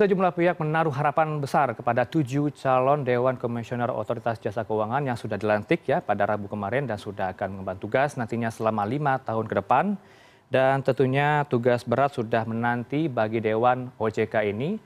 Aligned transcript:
sejumlah 0.00 0.32
pihak 0.32 0.56
menaruh 0.56 0.96
harapan 0.96 1.36
besar 1.44 1.76
kepada 1.76 2.08
tujuh 2.08 2.48
calon 2.56 3.04
dewan 3.04 3.36
komisioner 3.36 3.92
otoritas 3.92 4.40
jasa 4.40 4.64
keuangan 4.64 5.04
yang 5.04 5.12
sudah 5.12 5.36
dilantik 5.36 5.84
ya 5.84 6.00
pada 6.00 6.24
rabu 6.24 6.48
kemarin 6.48 6.88
dan 6.88 6.96
sudah 6.96 7.36
akan 7.36 7.60
mengemban 7.60 7.76
tugas 7.76 8.16
nantinya 8.16 8.48
selama 8.48 8.88
lima 8.88 9.20
tahun 9.20 9.44
ke 9.44 9.60
depan. 9.60 10.00
Dan 10.48 10.80
tentunya 10.80 11.44
tugas 11.52 11.84
berat 11.84 12.16
sudah 12.16 12.48
menanti 12.48 13.12
bagi 13.12 13.44
dewan 13.44 13.92
ojk 14.00 14.40
ini. 14.40 14.80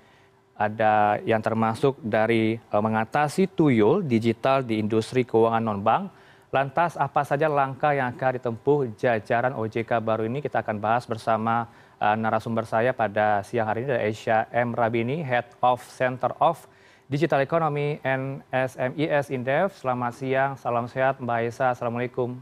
Ada 0.59 1.23
yang 1.23 1.39
termasuk 1.39 1.95
dari 2.03 2.59
eh, 2.59 2.83
mengatasi 2.83 3.55
tuyul 3.55 4.03
digital 4.03 4.67
di 4.67 4.83
industri 4.83 5.23
keuangan 5.23 5.63
non-bank. 5.63 6.11
Lantas 6.51 6.99
apa 6.99 7.23
saja 7.23 7.47
langkah 7.47 7.95
yang 7.95 8.11
akan 8.11 8.43
ditempuh 8.43 8.99
jajaran 8.99 9.55
ojk 9.55 9.95
baru 10.03 10.27
ini? 10.27 10.43
Kita 10.43 10.59
akan 10.59 10.83
bahas 10.83 11.07
bersama 11.07 11.71
narasumber 12.13 12.69
saya 12.69 12.93
pada 12.93 13.41
siang 13.41 13.65
hari 13.65 13.89
ini 13.89 13.97
adalah 13.97 14.05
Asia 14.05 14.39
M. 14.53 14.77
Rabini, 14.77 15.25
Head 15.25 15.57
of 15.65 15.81
Center 15.89 16.37
of 16.37 16.69
Digital 17.09 17.41
Economy 17.41 17.97
and 18.05 18.45
SMES 18.53 19.33
Indef. 19.33 19.81
Selamat 19.81 20.13
siang, 20.13 20.61
salam 20.61 20.85
sehat 20.85 21.17
Mbak 21.25 21.37
Aisyah. 21.49 21.73
Assalamualaikum. 21.73 22.37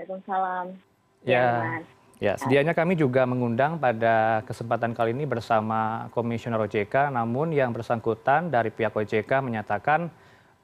Waalaikumsalam. 0.00 0.72
Ya, 1.28 1.84
ya, 2.16 2.32
sedianya 2.40 2.72
kami 2.72 2.96
juga 2.96 3.28
mengundang 3.28 3.76
pada 3.76 4.40
kesempatan 4.48 4.96
kali 4.96 5.12
ini 5.12 5.28
bersama 5.28 6.08
Komisioner 6.16 6.64
OJK, 6.64 7.12
namun 7.12 7.52
yang 7.52 7.76
bersangkutan 7.76 8.48
dari 8.48 8.72
pihak 8.72 8.96
OJK 8.96 9.44
menyatakan 9.44 10.08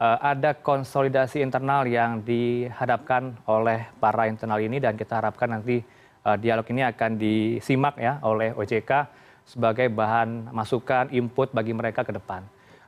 uh, 0.01 0.19
ada 0.25 0.57
konsolidasi 0.57 1.45
internal 1.45 1.85
yang 1.85 2.25
dihadapkan 2.25 3.37
oleh 3.45 3.85
para 4.01 4.33
internal 4.33 4.63
ini 4.63 4.81
dan 4.81 4.97
kita 4.97 5.21
harapkan 5.21 5.61
nanti 5.61 5.83
Eh, 5.83 6.04
dialog 6.41 6.65
ini 6.73 6.81
akan 6.89 7.21
disimak 7.21 8.01
ya 8.01 8.17
oleh 8.25 8.57
ojk 8.57 8.91
sebagai 9.45 9.93
bahan 9.93 10.49
masukan 10.51 11.13
input 11.13 11.53
bagi 11.53 11.77
mereka 11.77 12.01
ke 12.01 12.17
depan. 12.17 12.41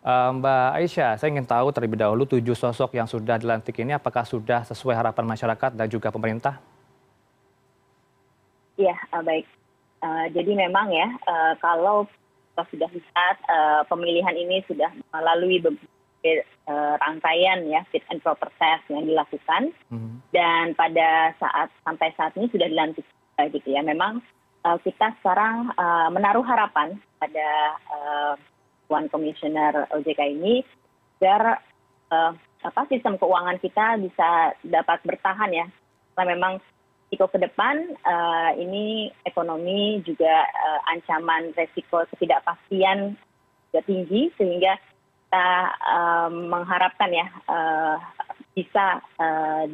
Eh, 0.06 0.30
mbak 0.38 0.78
aisyah 0.78 1.18
saya 1.18 1.34
ingin 1.34 1.44
tahu 1.44 1.74
terlebih 1.74 1.98
dahulu 1.98 2.24
tujuh 2.24 2.54
sosok 2.54 2.94
yang 2.94 3.10
sudah 3.10 3.42
dilantik 3.42 3.74
ini 3.82 3.90
apakah 3.90 4.22
sudah 4.22 4.62
sesuai 4.62 4.94
harapan 4.94 5.26
masyarakat 5.26 5.74
dan 5.74 5.86
juga 5.90 6.14
pemerintah? 6.14 6.62
Iya 8.78 8.94
eh, 8.94 9.22
baik. 9.22 9.46
Jadi 10.06 10.52
memang 10.54 10.86
ya 10.94 11.08
kalau 11.58 12.06
sudah 12.54 12.86
lihat 12.94 13.36
pemilihan 13.90 14.36
ini 14.38 14.62
sudah 14.70 14.86
melalui 15.10 15.58
beberapa 15.58 16.46
rangkaian 17.02 17.66
ya 17.66 17.82
fit 17.90 18.06
and 18.14 18.22
proper 18.22 18.46
test 18.54 18.86
yang 18.86 19.02
dilakukan. 19.02 19.74
Hmm. 19.90 20.22
dan 20.30 20.76
pada 20.76 21.32
saat 21.40 21.72
sampai 21.82 22.12
saat 22.14 22.36
ini 22.36 22.46
sudah 22.52 22.68
dilantik 22.68 23.06
gitu 23.44 23.68
ya 23.76 23.84
memang 23.84 24.24
uh, 24.64 24.78
kita 24.80 25.12
sekarang 25.20 25.68
uh, 25.76 26.08
menaruh 26.08 26.42
harapan 26.42 26.96
pada 27.20 27.48
uh, 27.92 28.34
One 28.88 29.12
Commissioner 29.12 29.84
OJK 29.92 30.20
ini 30.40 30.64
agar 31.20 31.58
sistem 32.88 33.18
keuangan 33.18 33.58
kita 33.58 33.98
bisa 33.98 34.54
dapat 34.62 35.02
bertahan 35.02 35.50
ya 35.52 35.66
karena 36.14 36.38
memang 36.38 36.54
risiko 37.08 37.26
ke 37.26 37.38
depan 37.42 37.98
ini 38.62 39.10
ekonomi 39.26 40.02
juga 40.06 40.46
ancaman 40.92 41.50
resiko 41.58 42.06
ketidakpastian 42.14 43.18
juga 43.70 43.80
tinggi 43.90 44.30
sehingga 44.38 44.78
kita 45.26 45.48
mengharapkan 46.30 47.10
ya 47.10 47.26
bisa 48.54 49.02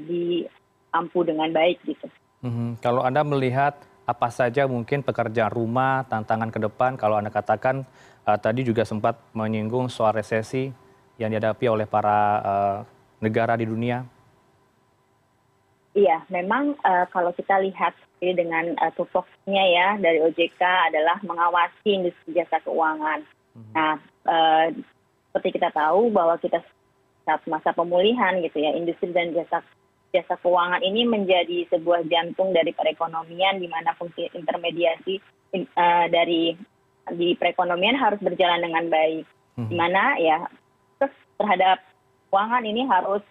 diampu 0.08 1.20
dengan 1.26 1.52
baik 1.52 1.84
gitu. 1.84 2.08
Mhm. 2.42 2.82
Kalau 2.82 3.06
Anda 3.06 3.22
melihat 3.22 3.78
apa 4.02 4.28
saja 4.34 4.66
mungkin 4.66 5.06
pekerjaan 5.06 5.54
rumah, 5.54 6.02
tantangan 6.10 6.50
ke 6.50 6.58
depan, 6.58 6.98
kalau 6.98 7.16
Anda 7.22 7.30
katakan 7.30 7.86
uh, 8.26 8.38
tadi 8.38 8.66
juga 8.66 8.82
sempat 8.82 9.14
menyinggung 9.30 9.86
soal 9.86 10.18
resesi 10.18 10.74
yang 11.22 11.30
dihadapi 11.30 11.70
oleh 11.70 11.86
para 11.86 12.18
uh, 12.42 12.78
negara 13.22 13.54
di 13.54 13.70
dunia. 13.70 14.02
Iya, 15.92 16.24
memang 16.32 16.74
uh, 16.82 17.06
kalau 17.12 17.30
kita 17.36 17.62
lihat 17.62 17.94
ini 18.18 18.32
dengan 18.32 18.74
uh, 18.80 18.90
tupoksinya 18.96 19.64
ya 19.70 19.88
dari 20.00 20.18
OJK 20.24 20.90
adalah 20.90 21.20
mengawasi 21.22 22.00
industri 22.00 22.32
jasa 22.34 22.58
keuangan. 22.64 23.22
Hmm. 23.54 23.70
Nah, 23.76 23.94
uh, 24.26 24.66
seperti 25.30 25.60
kita 25.60 25.70
tahu 25.70 26.10
bahwa 26.10 26.40
kita 26.40 26.64
saat 27.22 27.44
masa 27.46 27.70
pemulihan 27.70 28.40
gitu 28.42 28.58
ya, 28.58 28.74
industri 28.74 29.14
dan 29.14 29.30
jasa 29.36 29.62
jasa 30.12 30.36
keuangan 30.44 30.84
ini 30.84 31.08
menjadi 31.08 31.66
sebuah 31.72 32.04
jantung 32.06 32.52
dari 32.52 32.76
perekonomian 32.76 33.58
di 33.58 33.66
mana 33.66 33.96
fungsi 33.96 34.28
intermediasi 34.36 35.16
uh, 35.56 36.06
dari 36.12 36.52
di 37.16 37.34
perekonomian 37.34 37.96
harus 37.96 38.20
berjalan 38.20 38.60
dengan 38.60 38.86
baik. 38.92 39.24
Hmm. 39.56 39.68
Di 39.72 39.74
mana 39.74 40.20
ya 40.20 40.44
terhadap 41.40 41.80
keuangan 42.28 42.64
ini 42.68 42.84
harus 42.86 43.24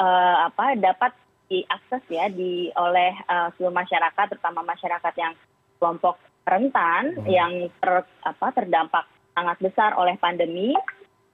uh, 0.00 0.48
apa 0.48 0.74
dapat 0.80 1.12
diakses 1.52 2.02
ya 2.08 2.32
di 2.32 2.72
oleh 2.80 3.12
uh, 3.28 3.52
seluruh 3.54 3.76
masyarakat 3.76 4.26
terutama 4.32 4.64
masyarakat 4.64 5.14
yang 5.20 5.36
kelompok 5.76 6.16
rentan 6.48 7.12
hmm. 7.20 7.28
yang 7.28 7.52
ter, 7.78 8.08
apa 8.24 8.46
terdampak 8.56 9.04
sangat 9.36 9.56
besar 9.60 9.92
oleh 10.00 10.16
pandemi 10.16 10.72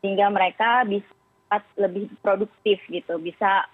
sehingga 0.03 0.31
mereka 0.31 0.87
bisa 0.87 1.07
lebih 1.81 2.13
produktif 2.21 2.79
gitu, 2.93 3.17
bisa 3.19 3.67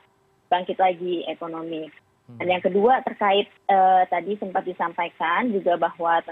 bangkit 0.55 0.79
lagi 0.79 1.27
ekonomi. 1.27 1.91
Hmm. 2.31 2.39
Dan 2.39 2.47
yang 2.55 2.63
kedua 2.63 3.03
terkait 3.03 3.51
uh, 3.67 4.07
tadi 4.07 4.39
sempat 4.39 4.63
disampaikan 4.63 5.51
juga 5.51 5.75
bahwa 5.75 6.23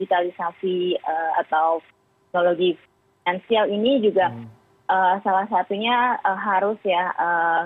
digitalisasi 0.00 0.96
uh, 1.04 1.32
atau 1.44 1.84
teknologi 2.32 2.80
finansial 3.20 3.68
ini 3.68 4.00
juga 4.00 4.32
hmm. 4.32 4.48
uh, 4.88 5.14
salah 5.20 5.44
satunya 5.52 6.16
uh, 6.24 6.38
harus 6.40 6.80
ya 6.80 7.12
uh, 7.20 7.62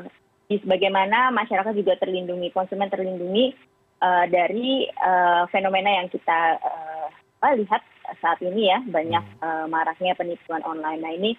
bagaimana 0.66 1.30
masyarakat 1.30 1.72
juga 1.78 1.94
terlindungi, 2.02 2.50
konsumen 2.50 2.90
terlindungi 2.90 3.54
uh, 4.02 4.26
dari 4.26 4.90
uh, 5.00 5.46
fenomena 5.48 6.02
yang 6.02 6.10
kita 6.10 6.58
uh, 6.60 7.08
lihat 7.54 7.80
saat 8.20 8.40
ini 8.42 8.68
ya 8.68 8.82
banyak 8.82 9.24
hmm. 9.24 9.40
uh, 9.40 9.66
maraknya 9.70 10.12
penipuan 10.18 10.60
online. 10.66 11.00
Nah 11.00 11.12
ini 11.14 11.30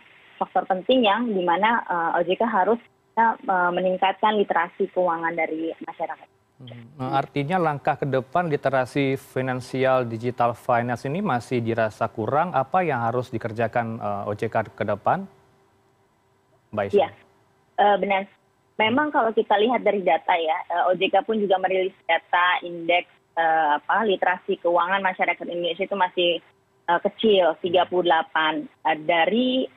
faktor 0.42 0.66
penting 0.66 1.06
yang 1.06 1.30
di 1.30 1.44
mana 1.46 1.86
uh, 1.86 2.18
OJK 2.18 2.44
harus 2.50 2.80
meningkatkan 3.72 4.36
literasi 4.36 4.92
keuangan 4.92 5.32
dari 5.32 5.72
masyarakat. 5.88 6.36
Hmm. 6.56 6.88
Nah, 6.96 7.20
artinya 7.20 7.60
langkah 7.60 8.00
ke 8.00 8.08
depan 8.08 8.48
literasi 8.48 9.20
finansial 9.20 10.08
digital 10.08 10.56
finance 10.56 11.04
ini 11.04 11.20
masih 11.20 11.60
dirasa 11.60 12.08
kurang. 12.08 12.56
Apa 12.56 12.80
yang 12.80 13.04
harus 13.04 13.28
dikerjakan 13.28 14.00
uh, 14.00 14.24
eh, 14.24 14.32
OJK 14.32 14.72
ke 14.72 14.84
depan? 14.88 15.28
Mbak 16.72 16.96
Iya, 16.96 17.12
uh, 17.76 18.00
benar. 18.00 18.24
Memang 18.80 19.12
kalau 19.12 19.36
kita 19.36 19.56
lihat 19.60 19.84
dari 19.84 20.00
data 20.00 20.32
ya, 20.36 20.58
uh, 20.72 20.92
OJK 20.96 21.28
pun 21.28 21.44
juga 21.44 21.60
merilis 21.60 21.96
data 22.08 22.64
indeks 22.64 23.12
uh, 23.36 23.76
apa 23.76 24.08
literasi 24.08 24.56
keuangan 24.64 25.04
masyarakat 25.04 25.44
Indonesia 25.52 25.84
itu 25.84 25.96
masih 26.00 26.32
uh, 26.88 27.00
kecil, 27.04 27.60
38 27.60 27.92
uh, 27.92 28.98
dari 29.04 29.68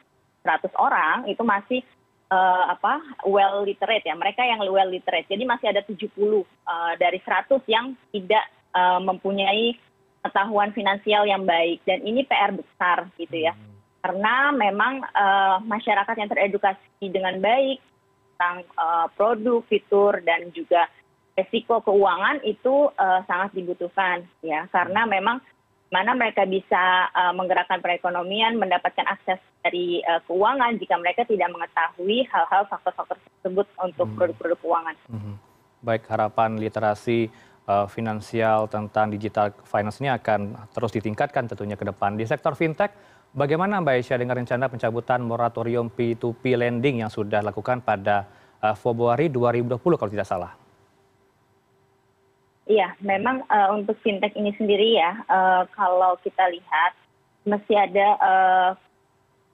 100 0.46 0.62
orang 0.78 1.26
itu 1.26 1.42
masih 1.42 1.82
well 3.24 3.64
literate 3.64 4.04
ya. 4.04 4.14
Mereka 4.14 4.44
yang 4.44 4.60
well 4.68 4.88
literate. 4.88 5.26
Jadi 5.28 5.42
masih 5.48 5.72
ada 5.72 5.82
70 5.84 5.96
uh, 5.96 6.36
eh, 6.36 6.44
dari 7.00 7.18
100 7.24 7.64
yang 7.68 7.96
tidak 8.12 8.44
uh, 8.76 9.00
mempunyai 9.00 9.76
pengetahuan 10.20 10.70
finansial 10.76 11.24
yang 11.24 11.48
baik. 11.48 11.80
Dan 11.88 12.04
ini 12.04 12.24
PR 12.28 12.52
besar 12.52 13.08
gitu 13.16 13.36
ya. 13.36 13.52
Hmm. 13.52 13.76
karena 13.98 14.54
memang 14.54 15.02
uh, 15.10 15.58
masyarakat 15.66 16.14
yang 16.16 16.30
teredukasi 16.30 17.10
dengan 17.10 17.42
baik 17.42 17.82
tentang 18.38 18.62
uh, 18.78 19.10
produk 19.18 19.66
fitur 19.66 20.22
dan 20.22 20.54
juga 20.54 20.86
resiko 21.34 21.82
keuangan 21.82 22.38
itu 22.46 22.94
uh, 22.94 23.20
sangat 23.26 23.58
dibutuhkan 23.58 24.22
ya. 24.38 24.70
Karena 24.70 25.02
memang 25.02 25.42
mana 25.88 26.12
mereka 26.12 26.44
bisa 26.44 27.08
uh, 27.16 27.32
menggerakkan 27.32 27.80
perekonomian, 27.80 28.60
mendapatkan 28.60 29.08
akses 29.08 29.40
dari 29.64 30.04
uh, 30.04 30.20
keuangan 30.28 30.76
jika 30.76 31.00
mereka 31.00 31.24
tidak 31.24 31.48
mengetahui 31.48 32.28
hal-hal 32.28 32.68
faktor-faktor 32.68 33.16
tersebut 33.16 33.66
untuk 33.80 34.06
hmm. 34.12 34.16
produk-produk 34.16 34.58
keuangan. 34.60 34.94
Hmm. 35.08 35.36
Baik, 35.80 36.04
harapan 36.12 36.60
literasi 36.60 37.32
uh, 37.64 37.88
finansial 37.88 38.68
tentang 38.68 39.08
digital 39.08 39.56
finance 39.64 40.04
ini 40.04 40.12
akan 40.12 40.68
terus 40.76 40.92
ditingkatkan 40.92 41.48
tentunya 41.48 41.80
ke 41.80 41.88
depan. 41.88 42.20
Di 42.20 42.28
sektor 42.28 42.52
fintech, 42.52 42.92
bagaimana 43.32 43.80
Mbak 43.80 43.94
Aisyah 43.96 44.18
dengan 44.20 44.44
rencana 44.44 44.68
pencabutan 44.68 45.24
moratorium 45.24 45.88
P2P 45.88 46.52
lending 46.52 47.00
yang 47.00 47.08
sudah 47.08 47.40
dilakukan 47.40 47.80
pada 47.80 48.28
uh, 48.60 48.76
Februari 48.76 49.32
2020 49.32 49.80
kalau 49.80 50.12
tidak 50.12 50.28
salah? 50.28 50.67
Iya 52.68 52.94
memang 53.00 53.42
uh, 53.48 53.72
untuk 53.74 53.96
fintech 54.04 54.36
ini 54.36 54.52
sendiri 54.60 55.00
ya 55.00 55.24
uh, 55.26 55.64
kalau 55.72 56.20
kita 56.20 56.46
lihat 56.52 56.92
mesti 57.48 57.74
ada 57.74 58.08
uh, 58.20 58.70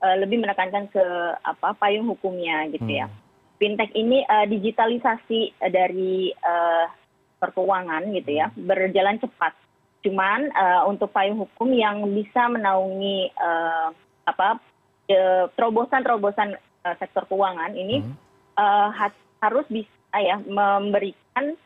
uh, 0.02 0.16
lebih 0.19 0.43
menekankan 0.43 0.90
ke 0.90 1.05
apa 1.46 1.78
payung 1.78 2.11
hukumnya 2.11 2.66
gitu 2.75 2.90
ya. 2.90 3.06
Hmm. 3.06 3.22
fintech 3.55 3.94
ini 3.94 4.26
uh, 4.26 4.44
digitalisasi 4.50 5.55
dari 5.70 6.34
uh, 6.43 6.90
perkeuangan 7.38 8.11
gitu 8.12 8.34
ya 8.34 8.50
berjalan 8.58 9.22
cepat. 9.22 9.55
Cuman 10.05 10.52
untuk 10.84 11.08
payung 11.16 11.40
hukum 11.49 11.72
yang 11.72 12.05
bisa 12.12 12.44
menaungi 12.52 13.32
apa 14.28 14.61
terobosan-terobosan 15.56 16.61
sektor 17.00 17.25
keuangan 17.25 17.72
ini 17.72 18.05
harus 19.40 19.64
bisa 19.72 20.16
ya 20.20 20.44
memberikan 20.44 21.56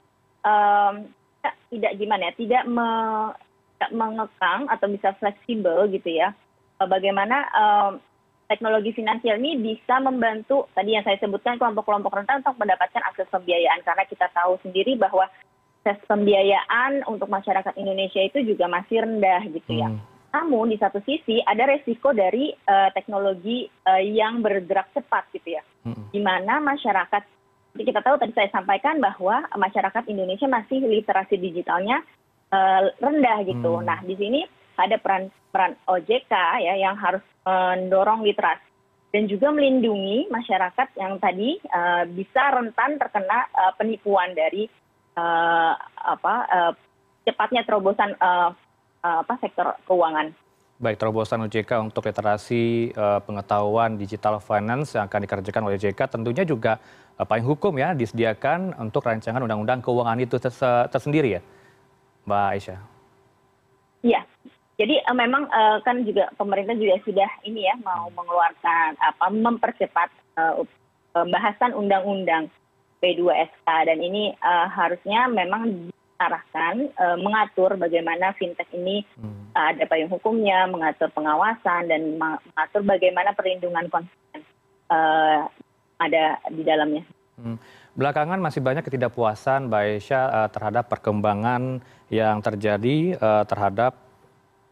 tidak 1.42 1.92
gimana 1.96 2.30
ya 2.30 2.34
tidak 2.34 2.62
mengekang 3.94 4.66
atau 4.66 4.86
bisa 4.90 5.14
fleksibel 5.22 5.86
gitu 5.92 6.10
ya 6.10 6.34
bagaimana 6.82 7.46
teknologi 8.48 8.96
finansial 8.96 9.36
ini 9.38 9.60
bisa 9.60 10.00
membantu 10.00 10.66
tadi 10.72 10.96
yang 10.96 11.04
saya 11.04 11.20
sebutkan 11.20 11.60
kelompok-kelompok 11.60 12.16
rentan 12.16 12.40
untuk 12.40 12.56
mendapatkan 12.56 13.04
akses 13.12 13.28
pembiayaan 13.28 13.84
karena 13.84 14.04
kita 14.08 14.26
tahu 14.32 14.56
sendiri 14.64 14.96
bahwa 14.96 15.28
akses 15.88 16.04
pembiayaan 16.08 17.04
untuk 17.08 17.32
masyarakat 17.32 17.72
Indonesia 17.80 18.20
itu 18.20 18.44
juga 18.44 18.68
masih 18.68 19.04
rendah 19.04 19.40
gitu 19.48 19.72
ya. 19.72 19.88
Hmm. 19.88 20.00
Namun 20.28 20.68
di 20.68 20.76
satu 20.76 21.00
sisi 21.08 21.40
ada 21.40 21.64
resiko 21.64 22.12
dari 22.12 22.52
uh, 22.52 22.92
teknologi 22.92 23.64
uh, 23.88 24.02
yang 24.02 24.44
bergerak 24.44 24.92
cepat 24.92 25.24
gitu 25.32 25.56
ya, 25.56 25.62
hmm. 25.88 26.12
di 26.12 26.20
mana 26.20 26.60
masyarakat 26.60 27.24
kita 27.84 28.00
tahu 28.02 28.16
tadi 28.18 28.32
saya 28.34 28.50
sampaikan 28.50 28.98
bahwa 28.98 29.44
masyarakat 29.54 30.04
Indonesia 30.08 30.46
masih 30.50 30.82
literasi 30.82 31.38
digitalnya 31.38 32.02
uh, 32.50 32.88
rendah 32.98 33.44
gitu. 33.44 33.78
Hmm. 33.78 33.86
Nah 33.86 33.98
di 34.02 34.14
sini 34.14 34.40
ada 34.78 34.96
peran 34.96 35.28
peran 35.50 35.74
OJK 35.90 36.32
ya 36.62 36.74
yang 36.78 36.94
harus 36.94 37.24
mendorong 37.42 38.22
literasi 38.22 38.68
dan 39.08 39.24
juga 39.24 39.48
melindungi 39.48 40.28
masyarakat 40.28 40.88
yang 41.00 41.16
tadi 41.16 41.56
uh, 41.72 42.04
bisa 42.12 42.52
rentan 42.52 43.00
terkena 43.00 43.48
uh, 43.56 43.72
penipuan 43.80 44.36
dari 44.36 44.68
uh, 45.16 45.72
apa 45.96 46.34
uh, 46.46 46.72
cepatnya 47.24 47.64
terobosan 47.64 48.12
uh, 48.20 48.52
uh, 49.04 49.18
apa 49.24 49.34
sektor 49.40 49.72
keuangan. 49.88 50.32
Baik, 50.78 50.94
terobosan 51.02 51.42
OJK 51.42 51.90
untuk 51.90 52.06
literasi 52.06 52.94
uh, 52.94 53.18
pengetahuan 53.26 53.98
digital 53.98 54.38
finance 54.38 54.94
yang 54.94 55.10
akan 55.10 55.26
dikerjakan 55.26 55.62
oleh 55.66 55.74
OJK 55.74 56.00
tentunya 56.06 56.46
juga 56.46 56.78
payung 57.26 57.48
hukum 57.54 57.74
ya 57.78 57.96
disediakan 57.96 58.78
untuk 58.78 59.02
rancangan 59.02 59.42
undang-undang 59.42 59.82
keuangan 59.82 60.18
itu 60.22 60.38
tersendiri 60.92 61.38
ya, 61.38 61.42
Mbak 62.28 62.46
Aisyah. 62.54 62.80
Iya, 63.98 64.22
jadi 64.78 65.02
uh, 65.10 65.16
memang 65.18 65.50
uh, 65.50 65.82
kan 65.82 66.06
juga 66.06 66.30
pemerintah 66.38 66.78
juga 66.78 67.02
sudah 67.02 67.30
ini 67.42 67.66
ya 67.66 67.74
mau 67.82 68.06
mengeluarkan 68.14 68.94
apa 69.02 69.26
mempercepat 69.34 70.08
uh, 70.38 70.62
pembahasan 71.10 71.74
undang-undang 71.74 72.46
P2SK 73.02 73.66
dan 73.66 73.98
ini 73.98 74.38
uh, 74.38 74.70
harusnya 74.70 75.26
memang 75.26 75.90
diarahkan 75.90 76.94
uh, 76.94 77.18
mengatur 77.18 77.74
bagaimana 77.74 78.30
fintech 78.38 78.70
ini 78.70 79.02
hmm. 79.18 79.50
uh, 79.58 79.74
ada 79.74 79.82
payung 79.90 80.14
hukumnya, 80.14 80.70
mengatur 80.70 81.10
pengawasan 81.10 81.90
dan 81.90 82.14
mengatur 82.14 82.86
bagaimana 82.86 83.34
perlindungan 83.34 83.90
konsumen 83.90 84.40
uh, 84.94 85.50
ada 85.98 86.38
di 86.50 86.62
dalamnya. 86.62 87.02
Hmm. 87.38 87.58
Belakangan 87.94 88.38
masih 88.38 88.62
banyak 88.62 88.86
ketidakpuasan 88.86 89.70
Mbak 89.70 89.82
Aisyah 89.82 90.24
uh, 90.30 90.48
terhadap 90.50 90.90
perkembangan 90.90 91.82
yang 92.10 92.42
terjadi 92.42 93.18
uh, 93.18 93.44
terhadap 93.46 94.08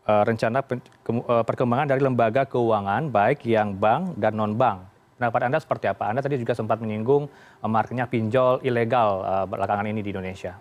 Eh, 0.06 0.22
rencana 0.22 0.62
eh, 0.62 1.42
perkembangan 1.42 1.90
dari 1.90 1.98
lembaga 1.98 2.46
keuangan 2.46 3.10
baik 3.10 3.42
yang 3.42 3.74
bank 3.74 4.14
dan 4.14 4.38
non 4.38 4.54
bank. 4.54 4.86
Pendapat 5.18 5.50
Anda 5.50 5.58
seperti 5.58 5.90
apa? 5.90 6.06
Anda 6.06 6.22
tadi 6.22 6.38
juga 6.38 6.54
sempat 6.54 6.78
menyinggung 6.78 7.26
uh, 7.26 7.66
marketnya 7.66 8.04
pinjol 8.04 8.60
ilegal 8.60 9.24
belakangan 9.48 9.88
ini 9.88 10.04
di 10.04 10.12
Indonesia. 10.12 10.60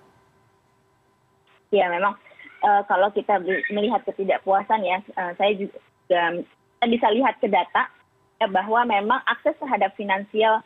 Ya 1.76 1.92
memang 1.92 2.16
kalau 2.88 3.12
kita 3.12 3.44
melihat 3.76 4.08
ketidakpuasan 4.08 4.80
ya, 4.80 5.04
saya 5.36 5.52
juga 5.60 5.76
kita 6.80 6.88
bisa 6.88 7.08
lihat 7.12 7.36
ke 7.44 7.52
data 7.52 7.92
bahwa 8.40 8.84
memang 8.84 9.20
akses 9.26 9.56
terhadap 9.58 9.96
finansial 9.96 10.60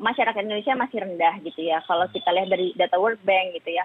masyarakat 0.00 0.40
Indonesia 0.40 0.72
masih 0.72 1.04
rendah 1.04 1.36
gitu 1.44 1.60
ya. 1.60 1.84
Kalau 1.84 2.08
kita 2.08 2.32
lihat 2.32 2.48
dari 2.48 2.72
data 2.72 2.96
World 2.96 3.20
Bank 3.20 3.52
gitu 3.60 3.76
ya, 3.76 3.84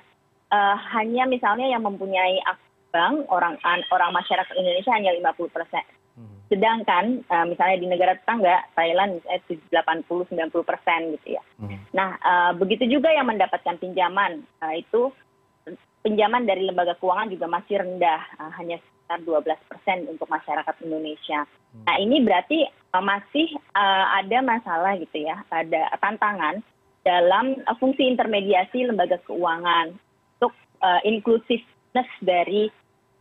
hanya 0.96 1.28
misalnya 1.28 1.68
yang 1.68 1.84
mempunyai 1.84 2.40
akses 2.48 2.72
bank 2.92 3.26
orang 3.32 3.56
orang 3.90 4.12
masyarakat 4.12 4.54
Indonesia 4.54 4.92
hanya 4.94 5.16
50 5.16 5.56
persen. 5.56 5.84
Hmm. 6.20 6.38
Sedangkan 6.52 7.24
uh, 7.32 7.46
misalnya 7.48 7.78
di 7.80 7.88
negara 7.88 8.14
tetangga 8.20 8.68
Thailand 8.76 9.24
misalnya 9.24 9.42
80 10.04 10.36
90 10.36 10.70
persen 10.70 11.00
gitu 11.18 11.28
ya. 11.40 11.44
Hmm. 11.58 11.80
Nah 11.96 12.10
uh, 12.20 12.52
begitu 12.60 12.86
juga 12.86 13.10
yang 13.10 13.32
mendapatkan 13.32 13.80
pinjaman 13.80 14.44
uh, 14.60 14.76
itu 14.76 15.10
pinjaman 16.04 16.44
dari 16.44 16.68
lembaga 16.68 17.00
keuangan 17.00 17.32
juga 17.32 17.48
masih 17.48 17.80
rendah 17.80 18.22
uh, 18.38 18.52
hanya 18.60 18.78
sekitar 19.12 19.60
12 19.60 19.68
persen 19.68 19.98
untuk 20.08 20.28
masyarakat 20.32 20.76
Indonesia. 20.88 21.44
Hmm. 21.44 21.84
Nah 21.84 21.96
ini 22.00 22.24
berarti 22.24 22.64
uh, 22.96 23.04
masih 23.04 23.48
uh, 23.76 24.06
ada 24.24 24.40
masalah 24.40 24.96
gitu 25.00 25.28
ya, 25.28 25.44
ada 25.52 25.92
tantangan 26.00 26.64
dalam 27.04 27.60
uh, 27.68 27.76
fungsi 27.76 28.08
intermediasi 28.08 28.88
lembaga 28.88 29.20
keuangan 29.28 29.92
untuk 30.40 30.54
uh, 30.80 31.02
inklusiveness 31.04 32.10
dari 32.24 32.72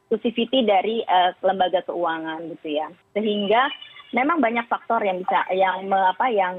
exclusivity 0.06 0.66
dari 0.66 1.02
uh, 1.06 1.34
lembaga 1.42 1.82
keuangan 1.86 2.50
gitu 2.58 2.82
ya 2.82 2.90
sehingga 3.14 3.70
memang 4.10 4.42
banyak 4.42 4.66
faktor 4.66 4.98
yang 5.06 5.22
bisa 5.22 5.46
yang 5.54 5.86
me, 5.86 5.94
apa 5.94 6.26
yang 6.34 6.54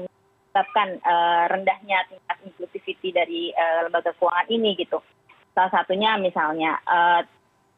menyebabkan 0.52 0.88
uh, 1.04 1.44
rendahnya 1.52 2.00
tingkat 2.08 2.36
inclusivity 2.48 3.12
dari 3.12 3.52
uh, 3.52 3.88
lembaga 3.88 4.16
keuangan 4.16 4.48
ini 4.48 4.72
gitu 4.80 5.04
salah 5.52 5.68
satunya 5.68 6.16
misalnya 6.16 6.80
uh, 6.88 7.20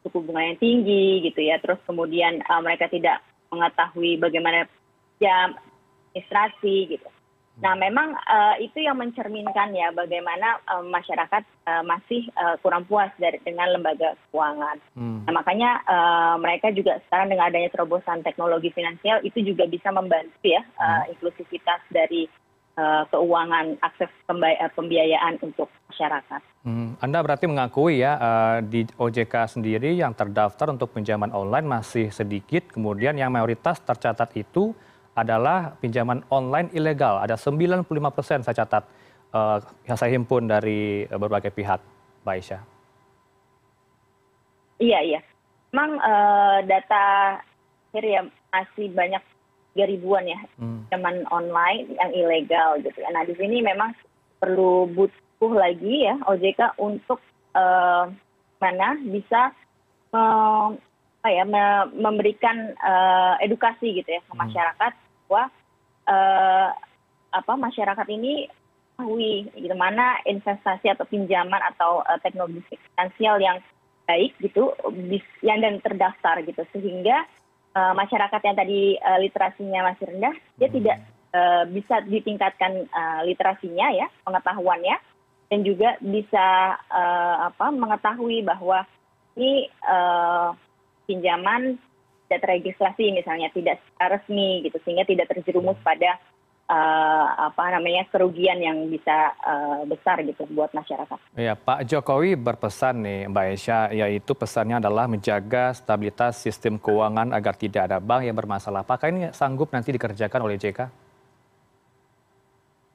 suku 0.04 0.20
bunga 0.20 0.52
yang 0.52 0.58
tinggi 0.60 1.24
gitu 1.24 1.40
ya 1.40 1.56
terus 1.58 1.80
kemudian 1.88 2.44
uh, 2.44 2.60
mereka 2.60 2.86
tidak 2.92 3.24
mengetahui 3.48 4.20
bagaimana 4.20 4.68
jam 5.18 5.56
administrasi 6.12 6.94
gitu 6.94 7.08
nah 7.54 7.78
memang 7.78 8.18
itu 8.58 8.82
yang 8.82 8.98
mencerminkan 8.98 9.70
ya 9.78 9.94
bagaimana 9.94 10.58
masyarakat 10.90 11.46
masih 11.86 12.26
kurang 12.66 12.82
puas 12.90 13.14
dengan 13.46 13.70
lembaga 13.70 14.18
keuangan 14.34 14.82
hmm. 14.98 15.22
nah 15.22 15.38
makanya 15.38 15.78
mereka 16.42 16.74
juga 16.74 16.98
sekarang 17.06 17.30
dengan 17.30 17.46
adanya 17.46 17.70
terobosan 17.70 18.26
teknologi 18.26 18.74
finansial 18.74 19.22
itu 19.22 19.38
juga 19.54 19.70
bisa 19.70 19.94
membantu 19.94 20.34
ya 20.42 20.66
hmm. 20.66 21.14
inklusivitas 21.14 21.78
dari 21.94 22.26
keuangan 23.10 23.78
akses 23.86 24.10
pembiayaan 24.74 25.38
untuk 25.46 25.70
masyarakat. 25.90 26.42
Hmm. 26.66 26.98
Anda 26.98 27.22
berarti 27.22 27.46
mengakui 27.46 28.02
ya 28.02 28.18
di 28.66 28.82
OJK 28.98 29.46
sendiri 29.46 29.94
yang 29.94 30.10
terdaftar 30.10 30.74
untuk 30.74 30.90
pinjaman 30.90 31.30
online 31.30 31.70
masih 31.70 32.10
sedikit, 32.10 32.74
kemudian 32.74 33.14
yang 33.14 33.30
mayoritas 33.30 33.78
tercatat 33.78 34.34
itu 34.34 34.74
adalah 35.14 35.78
pinjaman 35.78 36.26
online 36.34 36.74
ilegal. 36.74 37.22
Ada 37.22 37.38
95 37.38 37.86
persen 38.10 38.42
saya 38.42 38.66
catat 38.66 38.84
yang 39.86 39.98
saya 39.98 40.10
himpun 40.10 40.50
dari 40.50 41.06
berbagai 41.06 41.54
pihak, 41.54 41.78
Mbak 42.26 42.34
Aisyah. 42.34 42.62
Iya, 44.82 45.00
iya. 45.02 45.20
Memang 45.70 45.90
uh, 45.98 46.58
data 46.66 47.04
akhir 47.90 48.04
ya 48.06 48.22
masih 48.50 48.90
banyak 48.90 49.22
tiga 49.74 49.90
ribuan 49.90 50.24
ya 50.30 50.38
hmm. 50.62 50.86
pinjaman 50.86 51.26
online 51.34 51.90
yang 51.98 52.10
ilegal 52.14 52.78
gitu. 52.80 53.02
Nah 53.10 53.26
di 53.26 53.34
sini 53.34 53.58
memang 53.58 53.90
perlu 54.38 54.86
butuh 54.94 55.52
lagi 55.52 56.06
ya 56.06 56.14
OJK 56.30 56.78
untuk 56.78 57.18
uh, 57.58 58.06
mana 58.62 58.88
bisa 59.02 59.50
uh, 60.14 60.70
apa 61.24 61.28
ya 61.32 61.44
memberikan 61.90 62.76
uh, 62.78 63.34
edukasi 63.42 63.98
gitu 63.98 64.08
ya 64.14 64.22
ke 64.22 64.32
hmm. 64.32 64.40
masyarakat 64.46 64.92
bahwa 65.26 65.44
uh, 66.06 66.68
apa 67.34 67.52
masyarakat 67.58 68.06
ini 68.14 68.46
mengetahui 68.94 69.50
gitu 69.58 69.74
mana 69.74 70.22
investasi 70.22 70.86
atau 70.86 71.02
pinjaman 71.10 71.58
atau 71.74 72.06
uh, 72.06 72.18
teknologi 72.22 72.62
finansial 72.70 73.42
yang 73.42 73.58
baik 74.06 74.36
gitu 74.38 74.70
yang 75.42 75.58
dan 75.64 75.80
terdaftar 75.80 76.44
gitu 76.44 76.62
sehingga 76.76 77.24
masyarakat 77.74 78.40
yang 78.46 78.56
tadi 78.56 78.94
uh, 79.02 79.18
literasinya 79.18 79.80
masih 79.90 80.04
rendah 80.14 80.34
dia 80.56 80.68
hmm. 80.70 80.76
tidak 80.78 80.96
uh, 81.34 81.64
bisa 81.68 81.94
ditingkatkan 82.06 82.86
uh, 82.90 83.20
literasinya 83.26 83.90
ya 83.90 84.06
pengetahuannya 84.22 84.96
dan 85.50 85.60
juga 85.62 85.98
bisa 86.00 86.78
uh, 86.88 87.50
apa 87.52 87.70
mengetahui 87.74 88.46
bahwa 88.46 88.86
ini 89.34 89.68
uh, 89.84 90.54
pinjaman 91.04 91.76
tidak 92.26 92.40
terregistrasi 92.48 93.12
misalnya 93.12 93.52
tidak 93.52 93.78
resmi 94.00 94.64
gitu 94.64 94.80
sehingga 94.82 95.04
tidak 95.04 95.28
terjerumus 95.30 95.76
pada 95.84 96.16
uh, 96.16 96.33
apa 96.68 97.76
namanya 97.76 98.08
kerugian 98.08 98.56
yang 98.56 98.88
bisa 98.88 99.36
uh, 99.44 99.84
besar 99.84 100.24
gitu 100.24 100.48
buat 100.48 100.72
masyarakat. 100.72 101.18
Ya, 101.36 101.52
Pak 101.52 101.84
Jokowi 101.84 102.40
berpesan 102.40 103.04
nih 103.04 103.28
Mbak 103.28 103.46
Esya, 103.52 103.78
yaitu 103.92 104.32
pesannya 104.32 104.80
adalah 104.80 105.04
menjaga 105.04 105.76
stabilitas 105.76 106.40
sistem 106.40 106.80
keuangan 106.80 107.36
agar 107.36 107.52
tidak 107.52 107.92
ada 107.92 108.00
bank 108.00 108.24
yang 108.24 108.36
bermasalah. 108.36 108.80
Apakah 108.80 109.12
ini 109.12 109.28
sanggup 109.36 109.68
nanti 109.76 109.92
dikerjakan 109.92 110.40
oleh 110.40 110.56
JK? 110.56 110.80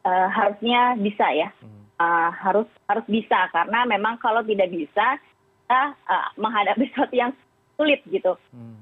Uh, 0.02 0.10
eh, 0.10 0.28
harusnya 0.34 0.98
bisa 0.98 1.26
ya, 1.38 1.50
hmm. 1.62 1.82
uh, 2.02 2.30
harus 2.34 2.66
harus 2.90 3.06
bisa 3.06 3.46
karena 3.54 3.86
memang 3.86 4.18
kalau 4.18 4.42
tidak 4.42 4.74
bisa 4.74 5.22
kita 5.70 5.82
menghadapi 6.42 6.84
sesuatu 6.90 7.14
yang 7.14 7.30
sulit 7.78 8.02
gitu 8.10 8.34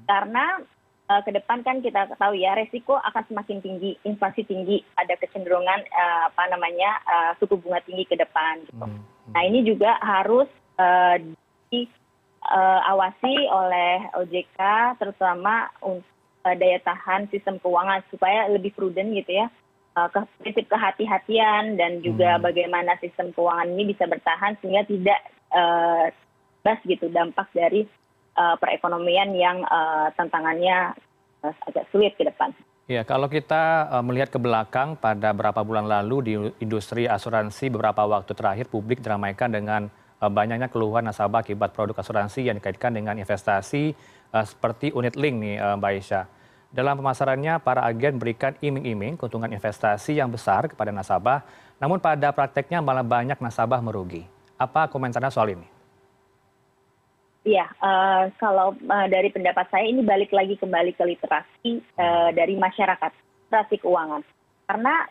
karena 0.08 0.58
ke 1.08 1.30
depan 1.32 1.64
kan 1.64 1.80
kita 1.80 2.04
tahu 2.20 2.36
ya 2.36 2.52
resiko 2.52 3.00
akan 3.00 3.24
semakin 3.32 3.64
tinggi 3.64 3.96
inflasi 4.04 4.44
tinggi 4.44 4.84
ada 5.00 5.16
kecenderungan 5.16 5.80
apa 6.28 6.52
namanya 6.52 7.00
suku 7.40 7.56
bunga 7.56 7.80
tinggi 7.88 8.04
ke 8.04 8.16
depan 8.20 8.60
gitu. 8.68 8.84
Nah 9.32 9.42
ini 9.48 9.64
juga 9.64 9.96
harus 10.04 10.48
diawasi 11.72 13.34
oleh 13.48 14.04
ojk 14.20 14.60
terutama 15.00 15.72
untuk 15.80 16.04
daya 16.44 16.80
tahan 16.84 17.28
sistem 17.32 17.56
keuangan 17.60 18.04
supaya 18.12 18.48
lebih 18.52 18.72
prudent 18.76 19.12
gitu 19.16 19.44
ya 19.44 19.48
prinsip 20.38 20.70
kehati-hatian 20.70 21.74
dan 21.74 22.04
juga 22.04 22.38
bagaimana 22.38 22.94
sistem 23.02 23.34
keuangan 23.34 23.68
ini 23.74 23.96
bisa 23.96 24.06
bertahan 24.06 24.54
sehingga 24.60 24.84
tidak 24.84 25.20
bebas 26.62 26.78
gitu 26.84 27.08
dampak 27.08 27.48
dari 27.56 27.88
perekonomian 28.62 29.34
yang 29.34 29.66
tantangannya 30.14 30.94
agak 31.42 31.84
sulit 31.90 32.14
ke 32.14 32.22
depan. 32.26 32.54
Ya, 32.88 33.04
kalau 33.04 33.28
kita 33.28 33.90
melihat 34.00 34.32
ke 34.32 34.40
belakang 34.40 34.96
pada 34.96 35.36
beberapa 35.36 35.60
bulan 35.60 35.84
lalu 35.84 36.16
di 36.24 36.32
industri 36.62 37.04
asuransi 37.04 37.68
beberapa 37.68 38.06
waktu 38.08 38.32
terakhir 38.32 38.72
publik 38.72 39.04
diramaikan 39.04 39.52
dengan 39.52 39.92
banyaknya 40.18 40.72
keluhan 40.72 41.04
nasabah 41.04 41.44
akibat 41.44 41.76
produk 41.76 42.00
asuransi 42.00 42.48
yang 42.48 42.56
dikaitkan 42.56 42.96
dengan 42.96 43.20
investasi 43.20 43.92
seperti 44.32 44.90
unit 44.96 45.20
link 45.20 45.36
nih 45.36 45.56
Mbak 45.76 45.92
Isha. 46.00 46.26
Dalam 46.68 47.00
pemasarannya, 47.00 47.64
para 47.64 47.80
agen 47.84 48.20
berikan 48.20 48.52
iming-iming 48.60 49.16
keuntungan 49.16 49.48
investasi 49.48 50.20
yang 50.20 50.28
besar 50.28 50.68
kepada 50.68 50.92
nasabah, 50.92 51.44
namun 51.80 51.96
pada 51.96 52.28
prakteknya 52.28 52.84
malah 52.84 53.00
banyak 53.00 53.40
nasabah 53.40 53.80
merugi. 53.80 54.28
Apa 54.60 54.84
komentarnya 54.88 55.32
soal 55.32 55.56
ini? 55.56 55.77
Iya, 57.48 57.64
kalau 58.36 58.76
dari 59.08 59.32
pendapat 59.32 59.72
saya 59.72 59.88
ini 59.88 60.04
balik 60.04 60.36
lagi 60.36 60.60
kembali 60.60 60.92
ke 60.92 61.04
literasi 61.08 61.80
dari 62.36 62.60
masyarakat, 62.60 63.08
literasi 63.48 63.80
keuangan. 63.80 64.20
Karena 64.68 65.08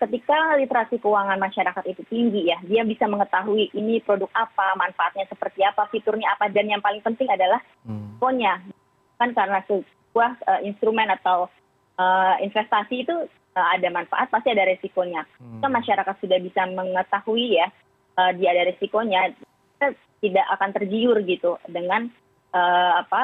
ketika 0.00 0.56
literasi 0.56 0.96
keuangan 0.96 1.36
masyarakat 1.36 1.84
itu 1.92 2.00
tinggi 2.08 2.48
ya, 2.48 2.56
dia 2.64 2.88
bisa 2.88 3.04
mengetahui 3.04 3.68
ini 3.76 4.00
produk 4.00 4.32
apa, 4.32 4.80
manfaatnya 4.80 5.28
seperti 5.28 5.60
apa, 5.60 5.92
fiturnya 5.92 6.32
apa, 6.32 6.48
dan 6.48 6.72
yang 6.72 6.80
paling 6.80 7.04
penting 7.04 7.28
adalah 7.28 7.60
resikonya. 7.84 8.64
Kan 9.20 9.36
karena 9.36 9.60
sebuah 9.68 10.64
instrumen 10.64 11.12
atau 11.20 11.52
investasi 12.40 13.04
itu 13.04 13.28
ada 13.52 13.88
manfaat, 13.92 14.32
pasti 14.32 14.56
ada 14.56 14.64
resikonya. 14.64 15.28
Jika 15.36 15.68
masyarakat 15.68 16.16
sudah 16.16 16.40
bisa 16.40 16.64
mengetahui 16.64 17.60
ya, 17.60 17.68
dia 18.40 18.48
ada 18.56 18.72
resikonya, 18.72 19.36
tidak 20.22 20.46
akan 20.54 20.70
tergiur 20.70 21.18
gitu 21.26 21.58
dengan 21.66 22.06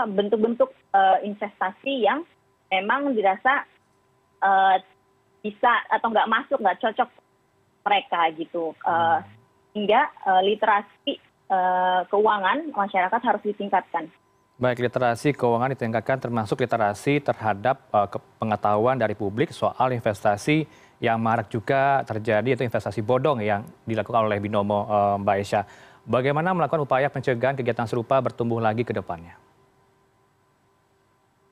bentuk-bentuk 0.08 0.74
investasi 1.22 2.02
yang 2.02 2.26
memang 2.72 3.14
dirasa 3.14 3.62
bisa 5.38 5.72
atau 5.92 6.10
nggak 6.10 6.30
masuk, 6.30 6.58
nggak 6.58 6.80
cocok 6.82 7.08
mereka 7.86 8.20
gitu. 8.34 8.74
Sehingga 9.70 10.10
literasi 10.42 11.20
keuangan 12.10 12.74
masyarakat 12.74 13.20
harus 13.22 13.42
ditingkatkan. 13.46 14.10
Baik, 14.58 14.82
literasi 14.90 15.38
keuangan 15.38 15.70
ditingkatkan 15.70 16.18
termasuk 16.18 16.66
literasi 16.66 17.22
terhadap 17.22 17.78
pengetahuan 18.42 18.98
dari 18.98 19.14
publik 19.14 19.54
soal 19.54 19.94
investasi 19.94 20.66
yang 20.98 21.22
marak 21.22 21.46
juga 21.46 22.02
terjadi, 22.02 22.42
yaitu 22.42 22.66
investasi 22.66 23.06
bodong 23.06 23.38
yang 23.38 23.62
dilakukan 23.86 24.26
oleh 24.26 24.42
Binomo 24.42 24.82
Mbak 25.22 25.36
Esha. 25.38 25.62
Bagaimana 26.08 26.56
melakukan 26.56 26.88
upaya 26.88 27.12
pencegahan 27.12 27.52
kegiatan 27.52 27.84
serupa 27.84 28.16
bertumbuh 28.16 28.56
lagi 28.64 28.80
ke 28.80 28.96
depannya? 28.96 29.36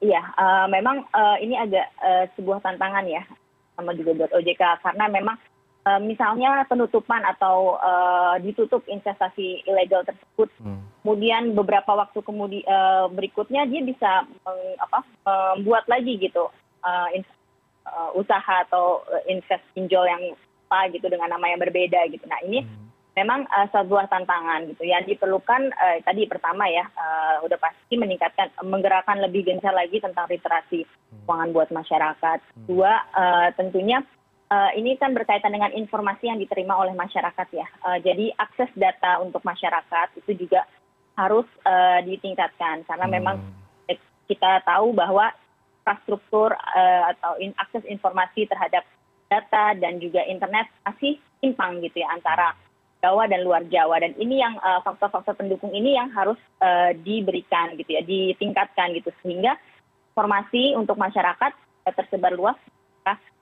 Iya, 0.00 0.24
memang 0.72 1.04
ini 1.44 1.60
agak 1.60 1.92
sebuah 2.40 2.64
tantangan 2.64 3.04
ya, 3.04 3.20
sama 3.76 3.92
juga 3.92 4.16
buat 4.16 4.32
OJK, 4.32 4.80
karena 4.80 5.12
memang 5.12 5.36
misalnya 6.00 6.64
penutupan 6.64 7.20
atau 7.36 7.76
ditutup 8.40 8.80
investasi 8.88 9.68
ilegal 9.68 10.08
tersebut, 10.08 10.48
kemudian 11.04 11.52
beberapa 11.52 11.92
waktu 11.92 12.24
kemudian 12.24 12.64
berikutnya 13.12 13.68
dia 13.68 13.84
bisa 13.84 14.24
membuat 15.60 15.84
lagi 15.84 16.16
gitu 16.16 16.48
usaha 18.16 18.54
atau 18.64 19.04
invest 19.28 19.62
pinjol 19.76 20.08
yang 20.08 20.32
apa 20.66 20.96
gitu 20.96 21.12
dengan 21.12 21.28
nama 21.28 21.44
yang 21.52 21.60
berbeda 21.60 22.08
gitu. 22.08 22.24
Nah 22.24 22.40
ini 22.42 22.64
memang 23.16 23.48
sebuah 23.72 24.12
tantangan 24.12 24.68
gitu 24.68 24.84
yang 24.84 25.00
diperlukan 25.08 25.72
tadi 26.04 26.28
pertama 26.28 26.68
ya 26.68 26.84
udah 27.40 27.56
pasti 27.56 27.96
meningkatkan 27.96 28.52
menggerakkan 28.60 29.24
lebih 29.24 29.48
gencar 29.48 29.72
lagi 29.72 30.04
tentang 30.04 30.28
literasi 30.28 30.84
keuangan 31.24 31.50
buat 31.56 31.72
masyarakat. 31.72 32.38
Dua 32.68 32.92
tentunya 33.56 34.04
ini 34.76 35.00
kan 35.00 35.16
berkaitan 35.16 35.56
dengan 35.56 35.72
informasi 35.72 36.28
yang 36.28 36.36
diterima 36.36 36.76
oleh 36.76 36.92
masyarakat 36.92 37.48
ya. 37.56 37.66
Jadi 38.04 38.36
akses 38.36 38.68
data 38.76 39.24
untuk 39.24 39.40
masyarakat 39.40 40.20
itu 40.20 40.46
juga 40.46 40.68
harus 41.16 41.48
ditingkatkan 42.04 42.84
karena 42.84 43.08
memang 43.08 43.40
kita 44.28 44.60
tahu 44.68 44.92
bahwa 44.92 45.32
infrastruktur 45.80 46.52
atau 47.16 47.32
akses 47.64 47.86
informasi 47.88 48.44
terhadap 48.44 48.84
data 49.32 49.72
dan 49.78 50.02
juga 50.04 50.20
internet 50.28 50.68
masih 50.84 51.16
simpang 51.40 51.80
gitu 51.80 52.04
ya 52.04 52.12
antara 52.12 52.52
Jawa 53.04 53.28
dan 53.28 53.44
luar 53.44 53.62
Jawa 53.68 54.00
dan 54.00 54.16
ini 54.16 54.40
yang 54.40 54.56
faktor-faktor 54.82 55.36
pendukung 55.36 55.70
ini 55.70 55.94
yang 55.94 56.08
harus 56.10 56.40
diberikan 57.04 57.76
gitu 57.76 57.90
ya 57.92 58.02
ditingkatkan 58.02 58.96
gitu 58.96 59.12
sehingga 59.20 59.54
informasi 60.12 60.72
untuk 60.74 60.96
masyarakat 60.96 61.52
tersebar 61.92 62.34
luas 62.34 62.56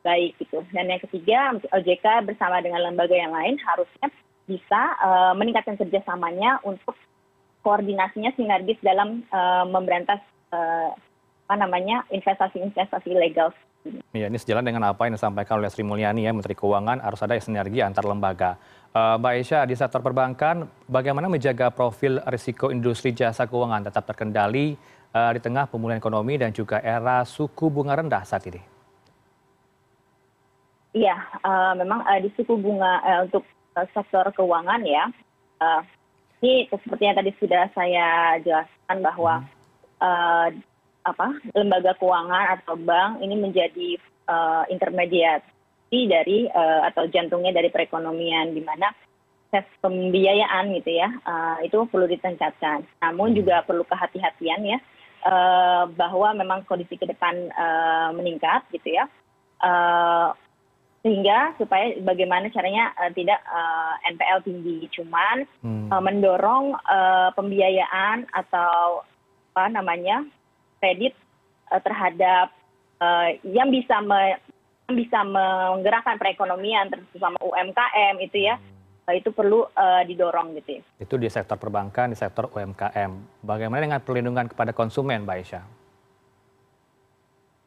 baik 0.04 0.36
gitu 0.36 0.60
dan 0.76 0.92
yang 0.92 1.00
ketiga 1.00 1.56
OJK 1.72 2.28
bersama 2.28 2.60
dengan 2.60 2.84
lembaga 2.84 3.16
yang 3.16 3.32
lain 3.32 3.56
harusnya 3.64 4.12
bisa 4.44 4.82
meningkatkan 5.32 5.80
kerjasamanya 5.80 6.60
untuk 6.68 6.92
koordinasinya 7.64 8.36
sinergis 8.36 8.76
dalam 8.84 9.24
memberantas 9.72 10.20
apa 11.44 11.54
namanya 11.60 12.04
investasi-investasi 12.08 13.12
ilegal. 13.12 13.52
Ya, 14.16 14.32
ini 14.32 14.40
sejalan 14.40 14.64
dengan 14.64 14.88
apa 14.88 15.04
yang 15.04 15.20
disampaikan 15.20 15.60
oleh 15.60 15.68
Sri 15.68 15.84
Mulyani 15.84 16.24
ya, 16.24 16.32
Menteri 16.32 16.56
Keuangan 16.56 17.04
harus 17.04 17.20
ada 17.20 17.36
sinergi 17.36 17.84
antar 17.84 18.08
lembaga. 18.08 18.56
Mbak 18.94 19.32
Aisyah, 19.42 19.66
di 19.66 19.74
sektor 19.74 19.98
perbankan, 19.98 20.70
bagaimana 20.86 21.26
menjaga 21.26 21.66
profil 21.74 22.22
risiko 22.30 22.70
industri 22.70 23.10
jasa 23.10 23.42
keuangan 23.42 23.90
tetap 23.90 24.06
terkendali 24.06 24.78
di 25.10 25.40
tengah 25.42 25.66
pemulihan 25.66 25.98
ekonomi 25.98 26.38
dan 26.38 26.54
juga 26.54 26.78
era 26.78 27.26
suku 27.26 27.74
bunga 27.74 27.98
rendah 27.98 28.22
saat 28.22 28.46
ini? 28.46 28.62
Iya, 30.94 31.18
memang 31.74 32.06
di 32.22 32.30
suku 32.38 32.54
bunga 32.54 33.02
untuk 33.26 33.42
sektor 33.74 34.30
keuangan 34.30 34.86
ya, 34.86 35.10
ini 36.38 36.70
seperti 36.70 37.02
yang 37.02 37.18
tadi 37.18 37.34
sudah 37.42 37.66
saya 37.74 38.38
jelaskan 38.46 39.02
bahwa 39.02 39.42
apa 41.02 41.34
lembaga 41.50 41.98
keuangan 41.98 42.62
atau 42.62 42.78
bank 42.78 43.18
ini 43.26 43.42
menjadi 43.42 43.98
intermediasi 45.94 46.10
dari 46.10 46.38
atau 46.90 47.06
jantungnya 47.08 47.54
dari 47.54 47.70
perekonomian 47.70 48.54
di 48.54 48.62
mana 48.62 48.90
proses 49.48 49.66
pembiayaan 49.78 50.74
gitu 50.82 50.90
ya 50.98 51.08
itu 51.62 51.78
perlu 51.86 52.10
ditingkatkan. 52.10 52.82
Namun 53.02 53.38
juga 53.38 53.62
perlu 53.62 53.86
kehati-hatian 53.86 54.62
ya 54.66 54.78
bahwa 55.94 56.34
memang 56.34 56.66
kondisi 56.66 56.98
ke 56.98 57.06
depan 57.06 57.34
meningkat 58.18 58.66
gitu 58.74 58.98
ya. 58.98 59.06
Sehingga 61.04 61.52
supaya 61.60 62.00
bagaimana 62.00 62.48
caranya 62.48 62.90
tidak 63.14 63.38
NPL 64.10 64.40
tinggi. 64.42 64.78
Cuman 64.98 65.46
mendorong 66.02 66.74
pembiayaan 67.38 68.26
atau 68.34 69.06
apa 69.54 69.70
namanya 69.70 70.26
kredit 70.82 71.14
terhadap 71.70 72.50
yang 73.46 73.68
bisa 73.70 74.00
bisa 74.92 75.24
menggerakkan 75.24 76.20
perekonomian 76.20 76.92
terutama 76.92 77.40
UMKM 77.40 78.20
itu 78.20 78.44
ya 78.44 78.60
itu 79.12 79.32
perlu 79.32 79.68
didorong 80.04 80.56
gitu. 80.60 80.80
Itu 80.96 81.20
di 81.20 81.28
sektor 81.28 81.60
perbankan, 81.60 82.12
di 82.12 82.16
sektor 82.16 82.48
UMKM. 82.48 83.40
Bagaimana 83.44 83.84
dengan 83.84 84.00
perlindungan 84.00 84.48
kepada 84.48 84.72
konsumen, 84.72 85.28
Mbak 85.28 85.38
Isha? 85.44 85.60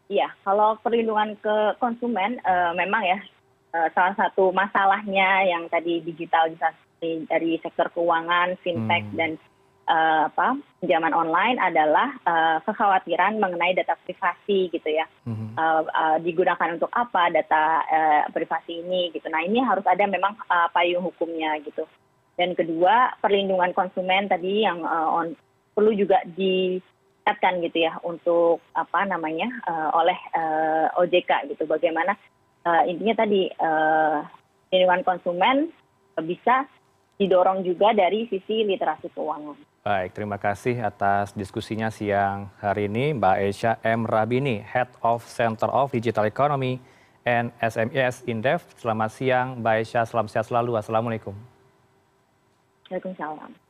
Iya, 0.09 0.33
kalau 0.41 0.81
perlindungan 0.81 1.37
ke 1.37 1.77
konsumen 1.77 2.41
memang 2.73 3.05
ya 3.05 3.19
salah 3.93 4.17
satu 4.17 4.49
masalahnya 4.49 5.45
yang 5.45 5.69
tadi 5.69 6.01
digitalisasi 6.01 7.29
dari 7.29 7.61
sektor 7.61 7.93
keuangan, 7.93 8.57
fintech 8.65 9.05
dan 9.13 9.37
apa 9.37 9.45
pinjaman 9.87 11.15
online 11.15 11.55
adalah 11.63 12.11
kekhawatiran 12.67 13.39
mengenai 13.39 13.71
data 13.71 13.95
privasi 14.03 14.67
gitu 14.67 14.89
ya. 14.91 15.07
Digunakan 16.19 16.75
untuk 16.75 16.91
apa 16.91 17.31
data 17.31 17.81
privasi 18.35 18.83
ini 18.83 19.15
gitu. 19.15 19.31
Nah 19.31 19.41
ini 19.47 19.63
harus 19.63 19.87
ada 19.87 20.03
memang 20.03 20.35
payung 20.75 21.07
hukumnya 21.07 21.55
gitu. 21.63 21.87
Dan 22.37 22.53
kedua 22.53 23.15
perlindungan 23.23 23.71
konsumen 23.71 24.27
tadi 24.27 24.67
yang 24.67 24.83
perlu 25.71 25.95
juga 25.95 26.19
diingatkan 26.35 27.63
gitu 27.63 27.87
ya 27.87 27.95
untuk 28.03 28.59
apa 28.75 29.07
namanya 29.07 29.47
oleh 29.95 30.19
ojk 30.99 31.31
gitu. 31.55 31.63
Bagaimana 31.63 32.13
intinya 32.85 33.23
tadi 33.23 33.47
perlindungan 34.67 35.07
konsumen 35.07 35.71
bisa 36.19 36.67
didorong 37.17 37.65
juga 37.65 37.97
dari 37.97 38.29
sisi 38.29 38.61
literasi 38.61 39.09
keuangan. 39.09 39.76
Baik, 39.87 40.19
terima 40.19 40.35
kasih 40.35 40.83
atas 40.83 41.31
diskusinya 41.31 41.87
siang 41.87 42.51
hari 42.59 42.91
ini 42.91 43.15
Mbak 43.15 43.37
Esha 43.39 43.79
M. 43.87 44.03
Rabini, 44.03 44.59
Head 44.59 44.91
of 44.99 45.23
Center 45.23 45.71
of 45.71 45.95
Digital 45.95 46.27
Economy 46.27 46.83
and 47.23 47.55
SMES 47.63 48.27
Indef. 48.27 48.67
Selamat 48.75 49.15
siang 49.15 49.63
Mbak 49.63 49.75
Esha, 49.79 50.03
selamat 50.03 50.27
sehat 50.35 50.51
selalu. 50.51 50.75
Assalamualaikum. 50.75 51.31
Waalaikumsalam. 52.91 53.66